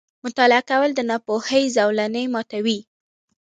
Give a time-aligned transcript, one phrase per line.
[0.23, 2.79] •مطالعه کول، د ناپوهۍ زولنې ماتوي.